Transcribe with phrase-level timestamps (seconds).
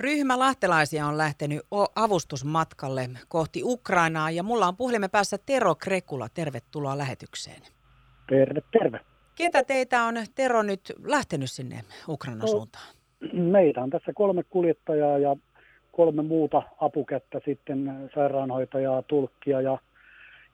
[0.00, 1.60] Ryhmä lahtelaisia on lähtenyt
[1.96, 6.28] avustusmatkalle kohti Ukrainaa ja mulla on puhelimen päässä Tero Krekula.
[6.34, 7.62] Tervetuloa lähetykseen.
[8.28, 9.00] Terve, terve.
[9.34, 12.94] Ketä teitä on Tero nyt lähtenyt sinne Ukrainan no, suuntaan?
[13.32, 15.36] Meitä on tässä kolme kuljettajaa ja
[15.92, 19.78] kolme muuta apukättä sitten, sairaanhoitajaa, tulkkia ja,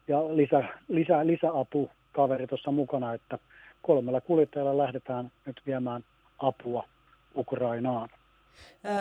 [0.09, 3.39] ja lisä, lisä, lisäapukaveri tuossa mukana, että
[3.83, 6.05] kolmella kuljettajalla lähdetään nyt viemään
[6.39, 6.85] apua
[7.37, 8.09] Ukrainaan.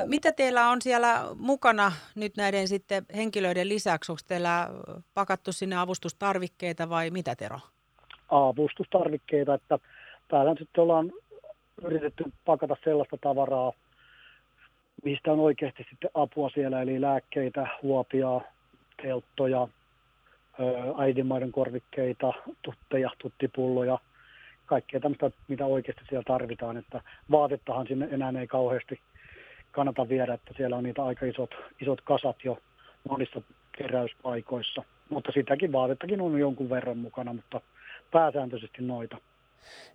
[0.05, 4.11] Mitä teillä on siellä mukana nyt näiden sitten henkilöiden lisäksi?
[4.11, 4.69] Onko teillä
[5.13, 7.59] pakattu sinne avustustarvikkeita vai mitä Tero?
[8.29, 9.79] Avustustarvikkeita, että
[10.27, 11.11] täällä sitten ollaan
[11.83, 13.71] yritetty pakata sellaista tavaraa,
[15.03, 18.41] mistä on oikeasti sitten apua siellä, eli lääkkeitä, huopia,
[19.01, 19.67] telttoja,
[20.97, 23.99] äidinmaiden korvikkeita, tutteja, tuttipulloja,
[24.65, 26.77] kaikkea tämmöistä, mitä oikeasti siellä tarvitaan.
[26.77, 27.01] Että
[27.31, 28.99] vaatettahan sinne enää ei kauheasti
[29.75, 31.49] kannata viedä, että siellä on niitä aika isot,
[31.81, 32.57] isot kasat jo
[33.09, 33.41] monissa
[33.77, 34.83] keräyspaikoissa.
[35.09, 37.61] Mutta sitäkin vaatettakin on jonkun verran mukana, mutta
[38.11, 39.17] pääsääntöisesti noita.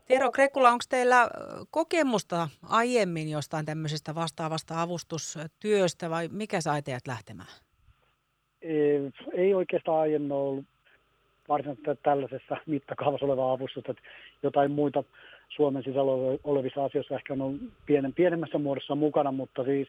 [0.08, 1.28] Tero Krekula, onko teillä
[1.70, 7.48] kokemusta aiemmin jostain tämmöisestä vastaavasta avustustyöstä vai mikä sai teidät lähtemään?
[8.62, 10.64] Ei, ei oikeastaan aiemmin ollut
[11.50, 13.94] varsinaisesti tällaisessa mittakaavassa olevaa avustusta.
[14.42, 15.04] Jotain muita
[15.48, 16.12] Suomen sisällä
[16.44, 19.88] olevissa asioissa ehkä on pienen, pienemmässä muodossa mukana, mutta siis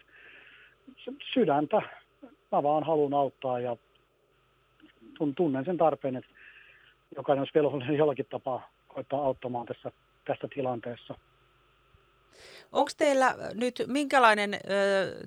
[1.34, 1.82] sydäntä
[2.52, 3.78] mä vaan haluan auttaa ja
[5.36, 6.30] tunnen sen tarpeen, että
[7.16, 9.92] jokainen olisi velvollinen jollakin tapaa koittaa auttamaan tässä,
[10.26, 11.16] tässä tilanteessa.
[12.72, 14.52] Onko teillä nyt, minkälainen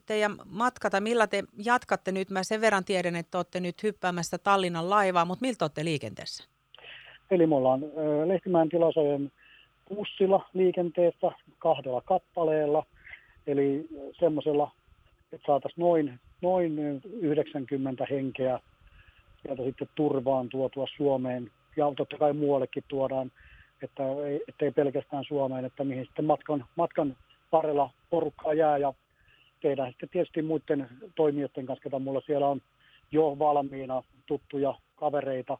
[0.06, 2.30] teidän matka tai millä te jatkatte nyt?
[2.30, 6.44] Mä sen verran tiedän, että olette nyt hyppäämässä Tallinnan laivaa, mutta miltä olette liikenteessä?
[7.30, 7.80] Eli me ollaan
[8.26, 9.32] Lehtimäen tilasojen
[9.88, 12.86] bussilla liikenteessä kahdella kappaleella,
[13.46, 14.70] eli semmoisella,
[15.32, 16.78] että saataisiin noin, noin
[17.12, 18.60] 90 henkeä
[19.42, 23.32] sieltä sitten turvaan tuotua Suomeen, ja totta kai muuallekin tuodaan,
[23.82, 27.16] että ei, ettei pelkästään Suomeen, että mihin sitten matkan, matkan
[27.56, 28.94] varrella porukkaa jää, ja
[29.62, 32.60] tehdään sitten tietysti muiden toimijoiden kanssa, ketä mulla siellä on
[33.12, 35.58] jo valmiina tuttuja kavereita,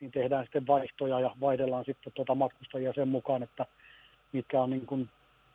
[0.00, 3.66] niin tehdään sitten vaihtoja ja vaihdellaan sitten tuota matkustajia sen mukaan, että
[4.32, 5.08] mitkä on niin kuin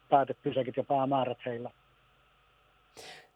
[0.10, 1.72] päätepysäkit ja päämäärät heillä.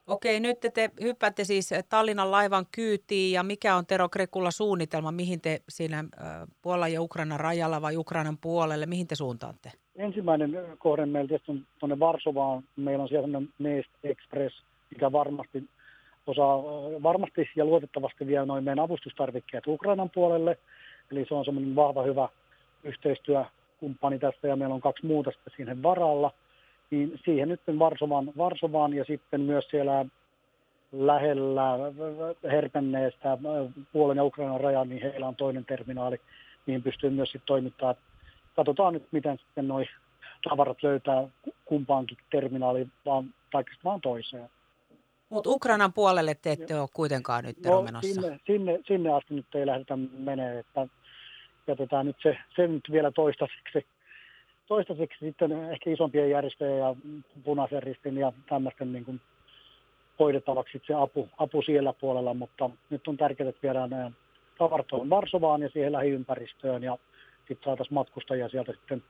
[0.07, 5.41] Okei, nyt te hyppäätte siis Tallinnan laivan kyytiin ja mikä on Tero Krekulla suunnitelma, mihin
[5.41, 6.03] te siinä
[6.61, 9.71] Puolan ja Ukrainan rajalla vai Ukrainan puolelle, mihin te suuntaatte?
[10.07, 15.63] Ensimmäinen kohde meillä on tuonne Varsovaan, meillä on siellä Nest Express, mikä varmasti
[16.27, 16.57] osaa,
[17.03, 20.57] varmasti ja luotettavasti vie noin meidän avustustarvikkeet Ukrainan puolelle,
[21.11, 22.29] Eli se on semmoinen vahva, hyvä
[22.83, 26.31] yhteistyökumppani tästä ja meillä on kaksi muuta sitten siihen varalla.
[26.91, 30.05] Niin siihen nyt Varsovaan, Varsovaan ja sitten myös siellä
[30.91, 31.77] lähellä
[32.43, 33.37] Herpenneestä
[33.93, 36.21] Puolen ja Ukrainan rajan, niin heillä on toinen terminaali,
[36.65, 37.95] mihin pystyy myös sitten toimittaa.
[38.57, 39.83] Katsotaan nyt, miten sitten nuo
[40.49, 41.27] tavarat löytää
[41.65, 44.49] kumpaankin terminaaliin, vaan, tai vaan toiseen.
[45.29, 48.13] Mutta Ukrainan puolelle te ette ole kuitenkaan nyt no, menossa.
[48.13, 50.87] Sinne, sinne, sinne asti nyt ei lähdetä menee, että
[51.67, 53.85] jätetään nyt se, se nyt vielä toistaiseksi.
[54.67, 56.95] Toistaiseksi sitten ehkä isompien järjestöjen ja
[57.43, 59.21] punaisen ristin ja tämmöisten niin kuin
[60.19, 64.11] hoidettavaksi se apu, apu siellä puolella, mutta nyt on tärkeää, että viedään nämä
[64.57, 66.97] tavarat Varsovaan ja siihen lähiympäristöön ja
[67.47, 69.03] sitten saataisiin matkustajia sieltä sitten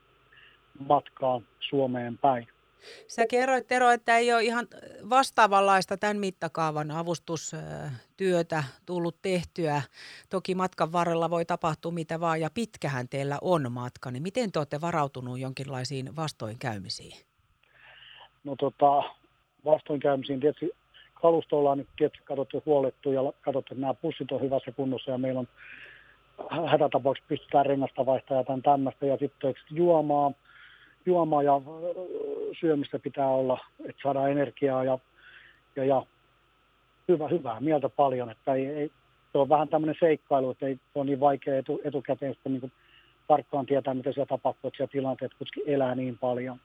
[0.78, 2.48] matkaan Suomeen päin.
[3.08, 4.66] Sä kerroit Tero, että ei ole ihan
[5.10, 9.82] vastaavanlaista tämän mittakaavan avustustyötä tullut tehtyä.
[10.30, 14.10] Toki matkan varrella voi tapahtua mitä vaan ja pitkähän teillä on matka.
[14.10, 17.16] Niin miten te olette varautunut jonkinlaisiin vastoinkäymisiin?
[18.44, 19.02] No tota,
[19.64, 20.70] vastoinkäymisiin tietysti
[21.14, 25.18] kalusto ollaan nyt tietysti katsottu huolettu ja katsottu, että nämä pussit on hyvässä kunnossa ja
[25.18, 25.48] meillä on
[26.70, 30.32] hätätapauksessa pystytään rengasta vaihtaa ja tämmöistä ja sitten juomaa
[31.08, 31.60] juomaa ja
[32.60, 34.98] syömistä pitää olla, että saadaan energiaa ja,
[35.76, 36.02] ja, ja
[37.08, 38.30] hyvä, hyvää mieltä paljon.
[38.30, 38.90] Että ei, ei,
[39.32, 42.72] se on vähän tämmöinen seikkailu, että ei ole niin vaikea etu, etukäteen sitten niin
[43.28, 46.60] tarkkaan tietää, mitä siellä tapahtuu, että siellä tilanteet kuitenkin elää niin paljon.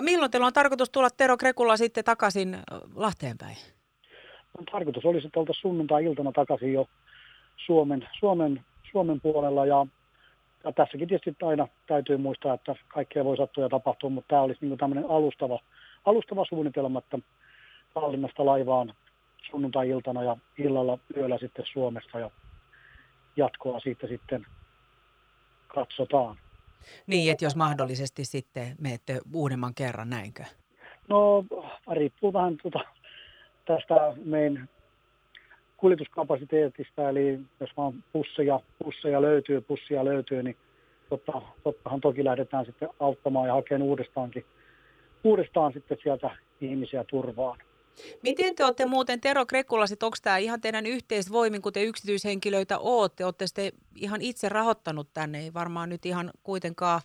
[0.00, 2.58] Milloin teillä on tarkoitus tulla Tero Krekulla sitten takaisin
[2.94, 3.56] Lahteen päin?
[4.72, 6.86] Tarkoitus olisi, että oltaisiin sunnuntai-iltana takaisin jo
[7.66, 9.86] Suomen, Suomen, Suomen puolella ja
[10.64, 14.66] ja tässäkin tietysti aina täytyy muistaa, että kaikkea voi sattua ja tapahtua, mutta tämä olisi
[14.66, 15.58] niin tämmöinen alustava,
[16.04, 17.18] alustava suunnitelma, että
[17.94, 18.94] Tallinnasta laivaan
[19.50, 22.30] sunnuntai-iltana ja illalla yöllä sitten Suomessa ja
[23.36, 24.46] jatkoa siitä sitten
[25.68, 26.36] katsotaan.
[27.06, 30.44] Niin, että jos mahdollisesti sitten menette uudemman kerran, näinkö?
[31.08, 31.44] No
[31.92, 32.80] riippuu vähän tuota,
[33.64, 34.68] tästä meidän
[35.80, 40.56] kuljetuskapasiteetista, eli jos vaan pusseja, pusseja löytyy, pussia löytyy, niin
[41.08, 44.44] totta, tottahan toki lähdetään sitten auttamaan ja hakemaan uudestaankin,
[45.24, 46.30] uudestaan sitten sieltä
[46.60, 47.58] ihmisiä turvaan.
[48.22, 53.24] Miten te olette muuten, Tero Krekkulasit, onko tämä ihan teidän yhteisvoimin, kun te yksityishenkilöitä olette,
[53.24, 57.00] olette sitten ihan itse rahoittanut tänne, ei varmaan nyt ihan kuitenkaan,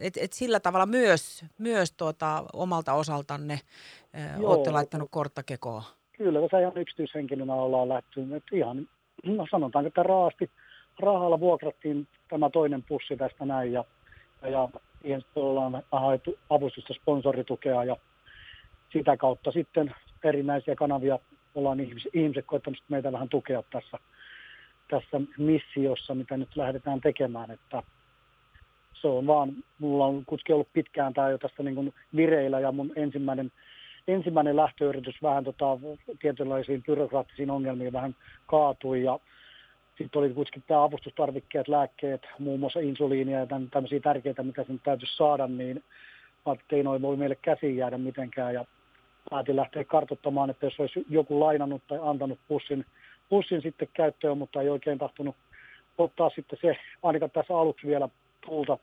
[0.00, 3.60] että et sillä tavalla myös, myös tuota, omalta osaltanne
[4.42, 6.01] olette laittanut korttakekoa?
[6.12, 8.88] Kyllä, tässä ihan yksityishenkilönä ollaan lähty, että ihan,
[9.24, 10.50] no sanotaanko, että raasti,
[11.00, 13.84] rahalla vuokrattiin tämä toinen pussi tästä näin ja,
[14.42, 14.68] ja
[15.02, 17.96] siihen ollaan haettu avustusta, sponsoritukea ja
[18.92, 19.94] sitä kautta sitten
[20.24, 21.18] erinäisiä kanavia
[21.54, 23.98] ollaan ihmiset, ihmiset koettanut meitä vähän tukea tässä,
[24.90, 27.82] tässä missiossa, mitä nyt lähdetään tekemään, että
[28.94, 32.72] se on vaan, mulla on kuitenkin ollut pitkään tämä jo tässä niin kuin vireillä ja
[32.72, 33.52] mun ensimmäinen,
[34.08, 35.78] ensimmäinen lähtöyritys vähän tota,
[36.20, 38.16] tietynlaisiin byrokraattisiin ongelmiin vähän
[38.46, 39.18] kaatui ja
[39.98, 45.16] sitten oli kuitenkin tämä avustustarvikkeet, lääkkeet, muun muassa insuliinia ja tämmöisiä tärkeitä, mitä sen täytyisi
[45.16, 45.84] saada, niin
[46.72, 48.64] ei noin voi meille käsiin jäädä mitenkään ja
[49.30, 52.86] päätin lähteä kartoittamaan, että jos olisi joku lainannut tai antanut pussin,
[53.28, 55.36] pussin sitten käyttöön, mutta ei oikein tahtonut
[55.98, 58.08] ottaa sitten se, ainakaan tässä aluksi vielä
[58.46, 58.78] tulta,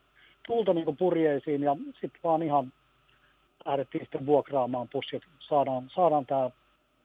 [0.46, 2.72] tulta niin purjeisiin ja sitten vaan ihan
[3.64, 5.22] lähdettiin sitten vuokraamaan pussit.
[5.38, 6.50] Saadaan, saadaan tämä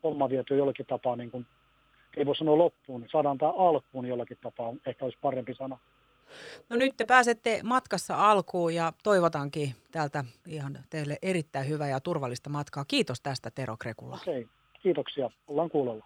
[0.04, 1.46] homma vietyä jollakin tapaa, niin kuin,
[2.18, 5.78] ei voi sanoa loppuun, niin saadaan tämä alkuun jollakin tapaa, ehkä olisi parempi sana.
[6.70, 12.50] No nyt te pääsette matkassa alkuun ja toivotankin täältä ihan teille erittäin hyvää ja turvallista
[12.50, 12.86] matkaa.
[12.86, 14.20] Kiitos tästä Tero Krekula.
[14.22, 14.48] Okei,
[14.82, 15.30] kiitoksia.
[15.48, 16.06] Ollaan kuulolla.